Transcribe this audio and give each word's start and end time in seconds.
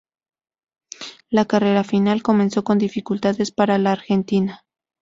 La 1.29 1.45
carrera 1.45 1.83
final 1.83 2.23
comenzó 2.23 2.63
con 2.63 2.79
dificultades 2.79 3.51
para 3.51 3.77
la 3.77 3.91
argentina. 3.91 4.63